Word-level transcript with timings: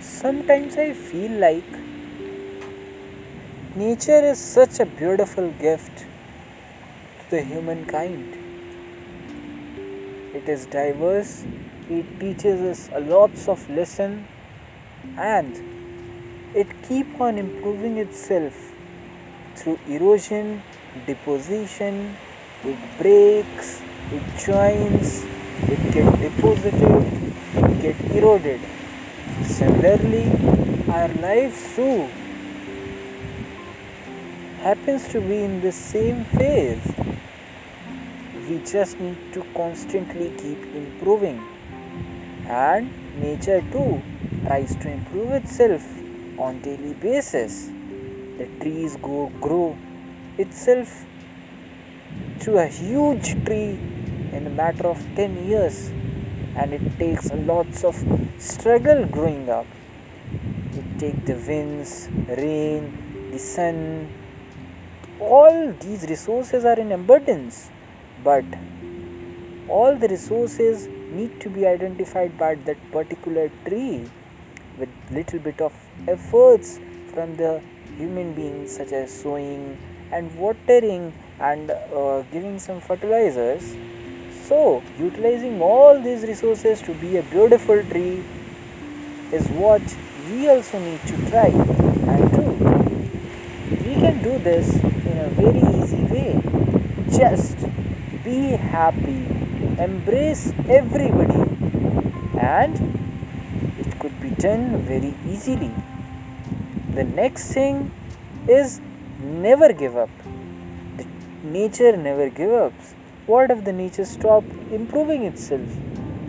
Sometimes 0.00 0.76
I 0.76 0.92
feel 0.92 1.32
like 1.32 1.64
nature 3.74 4.24
is 4.24 4.38
such 4.38 4.80
a 4.80 4.86
beautiful 4.86 5.50
gift 5.52 5.98
to 5.98 7.30
the 7.30 7.42
humankind. 7.42 8.36
It 10.34 10.48
is 10.48 10.66
diverse, 10.66 11.44
it 11.88 12.20
teaches 12.20 12.60
us 12.60 12.90
a 12.92 13.00
lots 13.00 13.48
of 13.48 13.68
lesson 13.70 14.26
and 15.16 15.62
it 16.54 16.66
keep 16.88 17.20
on 17.20 17.38
improving 17.38 17.98
itself 17.98 18.72
through 19.56 19.78
erosion, 19.88 20.62
deposition, 21.06 22.16
it 22.64 22.78
breaks, 22.98 23.82
it 24.12 24.22
joins, 24.38 25.24
it 25.68 25.92
get 25.92 26.20
deposited, 26.20 27.04
it 27.54 27.82
get 27.82 28.16
eroded. 28.16 28.60
Similarly, 29.44 30.30
our 30.88 31.08
lives 31.08 31.74
too 31.74 32.08
happens 34.62 35.06
to 35.08 35.20
be 35.20 35.42
in 35.44 35.60
the 35.60 35.72
same 35.72 36.24
phase. 36.24 36.86
We 38.48 38.58
just 38.60 38.98
need 39.00 39.18
to 39.34 39.44
constantly 39.54 40.30
keep 40.38 40.62
improving. 40.74 41.42
And 42.46 42.90
nature 43.20 43.62
too 43.72 44.02
tries 44.44 44.74
to 44.76 44.90
improve 44.90 45.32
itself 45.32 45.84
on 46.38 46.60
daily 46.62 46.94
basis. 46.94 47.70
The 48.38 48.46
trees 48.60 48.96
go 48.96 49.32
grow 49.40 49.76
itself 50.38 51.04
to 52.40 52.58
a 52.58 52.66
huge 52.66 53.44
tree 53.44 53.78
in 54.32 54.46
a 54.46 54.50
matter 54.50 54.86
of 54.86 54.98
10 55.16 55.46
years 55.46 55.90
and 56.56 56.72
it 56.72 56.98
takes 56.98 57.32
lots 57.32 57.84
of 57.84 57.96
struggle 58.38 59.04
growing 59.06 59.48
up. 59.48 59.66
It 60.72 60.98
takes 60.98 61.22
the 61.26 61.34
winds, 61.34 62.08
rain, 62.28 63.30
the 63.30 63.38
sun, 63.38 64.08
all 65.20 65.72
these 65.80 66.02
resources 66.08 66.64
are 66.64 66.78
in 66.78 66.92
abundance, 66.92 67.70
but 68.22 68.44
all 69.68 69.96
the 69.96 70.08
resources 70.08 70.88
need 71.10 71.40
to 71.40 71.48
be 71.48 71.66
identified 71.66 72.36
by 72.38 72.54
that 72.54 72.76
particular 72.92 73.50
tree 73.64 74.08
with 74.78 74.88
little 75.10 75.38
bit 75.38 75.60
of 75.60 75.72
efforts 76.06 76.78
from 77.12 77.36
the 77.36 77.60
human 77.96 78.34
beings 78.34 78.76
such 78.76 78.92
as 78.92 79.10
sowing 79.22 79.78
and 80.12 80.36
watering 80.36 81.12
and 81.40 81.70
uh, 81.70 82.22
giving 82.32 82.58
some 82.58 82.80
fertilizers 82.80 83.74
so, 84.48 84.80
utilizing 84.96 85.60
all 85.60 86.00
these 86.00 86.22
resources 86.22 86.80
to 86.82 86.94
be 86.94 87.16
a 87.16 87.22
beautiful 87.24 87.82
tree 87.82 88.22
is 89.32 89.48
what 89.48 89.82
we 90.30 90.48
also 90.48 90.78
need 90.78 91.00
to 91.06 91.16
try 91.30 91.46
and 91.46 92.30
do. 92.30 92.44
We 93.84 93.94
can 93.94 94.22
do 94.22 94.38
this 94.38 94.72
in 94.76 95.18
a 95.18 95.28
very 95.30 95.62
easy 95.78 96.02
way. 96.14 96.40
Just 97.10 97.58
be 98.22 98.50
happy, 98.74 99.26
embrace 99.82 100.52
everybody, 100.68 101.42
and 102.38 102.78
it 103.80 103.98
could 103.98 104.20
be 104.20 104.30
done 104.30 104.76
very 104.82 105.12
easily. 105.26 105.72
The 106.94 107.02
next 107.02 107.52
thing 107.52 107.90
is 108.46 108.80
never 109.20 109.72
give 109.72 109.96
up. 109.96 110.10
The 110.98 111.06
nature 111.42 111.96
never 111.96 112.30
gives 112.30 112.52
up 112.52 112.72
what 113.26 113.50
if 113.50 113.64
the 113.64 113.72
nature 113.72 114.04
stopped 114.04 114.52
improving 114.70 115.24
itself? 115.24 115.68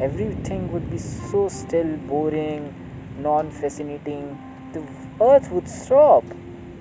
Everything 0.00 0.72
would 0.72 0.90
be 0.90 0.96
so 0.96 1.48
still, 1.48 1.96
boring, 2.12 2.74
non 3.18 3.50
fascinating. 3.50 4.38
The 4.72 4.82
earth 5.20 5.50
would 5.50 5.68
stop. 5.68 6.24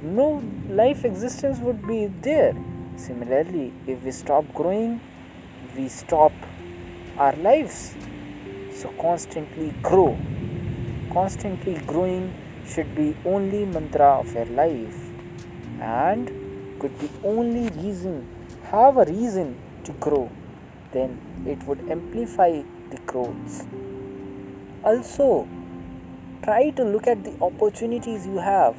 No 0.01 0.41
life 0.69 1.03
existence 1.03 1.59
would 1.59 1.85
be 1.85 2.07
there. 2.21 2.55
Similarly, 2.95 3.73
if 3.85 4.01
we 4.03 4.11
stop 4.11 4.45
growing, 4.53 5.01
we 5.75 5.89
stop 5.89 6.31
our 7.17 7.35
lives. 7.35 7.95
So, 8.71 8.93
constantly 9.01 9.73
grow. 9.81 10.17
Constantly 11.11 11.73
growing 11.85 12.33
should 12.65 12.95
be 12.95 13.13
only 13.25 13.65
mantra 13.65 14.19
of 14.19 14.33
your 14.33 14.45
life 14.45 14.97
and 15.81 16.31
could 16.79 16.97
be 16.99 17.09
only 17.25 17.69
reason, 17.81 18.25
have 18.71 18.97
a 18.97 19.05
reason 19.05 19.57
to 19.83 19.91
grow, 19.93 20.29
then 20.91 21.19
it 21.45 21.61
would 21.67 21.89
amplify 21.89 22.61
the 22.89 22.97
growth. 23.05 23.67
Also, 24.83 25.47
try 26.43 26.69
to 26.71 26.83
look 26.83 27.07
at 27.07 27.23
the 27.23 27.37
opportunities 27.41 28.25
you 28.25 28.37
have, 28.37 28.75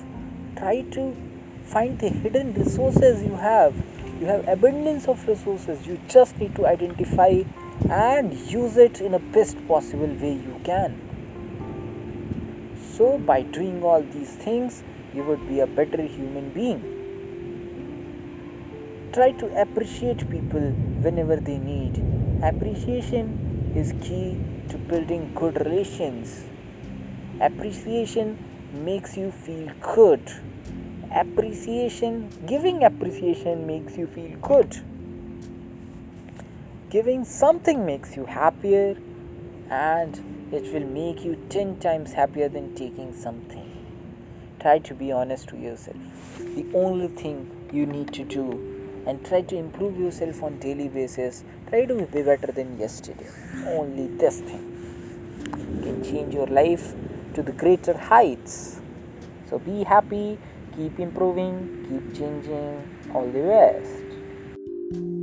try 0.57 0.83
to 0.83 1.17
find 1.65 1.99
the 1.99 2.09
hidden 2.09 2.55
resources 2.55 3.23
you 3.23 3.35
have. 3.37 3.75
You 4.21 4.27
have 4.27 4.49
abundance 4.49 5.07
of 5.07 5.27
resources, 5.29 5.87
you 5.87 6.01
just 6.09 6.39
need 6.39 6.57
to 6.57 6.67
identify 6.67 7.43
and 7.89 8.35
use 8.51 8.77
it 8.77 9.01
in 9.01 9.13
the 9.13 9.19
best 9.19 9.57
possible 9.69 10.07
way 10.07 10.33
you 10.33 10.61
can. 10.65 11.01
So, 12.97 13.19
by 13.19 13.43
doing 13.43 13.83
all 13.85 14.03
these 14.03 14.31
things, 14.31 14.83
you 15.15 15.23
would 15.23 15.47
be 15.49 15.61
a 15.61 15.67
better 15.67 16.03
human 16.03 16.51
being 16.51 16.99
try 19.13 19.33
to 19.33 19.47
appreciate 19.61 20.29
people 20.31 20.73
whenever 21.01 21.37
they 21.37 21.59
need. 21.59 22.03
Appreciation 22.43 23.73
is 23.75 23.93
key 24.01 24.39
to 24.69 24.79
building 24.79 25.33
good 25.35 25.57
relations. 25.65 26.45
Appreciation 27.41 28.39
makes 28.73 29.17
you 29.17 29.31
feel 29.31 29.71
good. 29.81 30.21
Appreciation, 31.15 32.29
giving 32.47 32.85
appreciation 32.85 33.67
makes 33.67 33.97
you 33.97 34.07
feel 34.07 34.37
good. 34.39 34.77
Giving 36.91 37.25
something 37.25 37.85
makes 37.85 38.17
you 38.17 38.25
happier 38.25 38.97
and 39.71 40.49
it 40.53 40.73
will 40.73 40.87
make 40.87 41.25
you 41.25 41.37
10 41.49 41.79
times 41.79 42.13
happier 42.13 42.49
than 42.49 42.75
taking 42.75 43.15
something. 43.15 43.65
Try 44.61 44.79
to 44.81 44.95
be 44.95 45.13
honest 45.13 45.49
to 45.49 45.57
yourself. 45.57 45.97
The 46.39 46.67
only 46.75 47.09
thing 47.09 47.69
you 47.73 47.87
need 47.87 48.13
to 48.15 48.25
do 48.25 48.78
and 49.09 49.25
try 49.25 49.41
to 49.41 49.57
improve 49.57 49.99
yourself 49.99 50.43
on 50.43 50.59
daily 50.59 50.89
basis. 50.89 51.43
Try 51.71 51.87
to 51.87 51.95
be 51.95 52.23
better 52.23 52.53
than 52.53 52.79
yesterday. 52.79 53.29
Only 53.67 54.07
this 54.23 54.41
thing 54.41 54.65
can 55.83 56.05
change 56.05 56.35
your 56.35 56.47
life 56.47 56.95
to 57.35 57.43
the 57.43 57.53
greater 57.53 57.97
heights. 57.97 58.81
So 59.49 59.59
be 59.59 59.83
happy 59.83 60.39
keep 60.77 61.01
improving 61.01 61.55
keep 61.89 62.15
changing. 62.21 62.77
All 63.15 63.27
the 63.27 63.45
best 63.55 65.18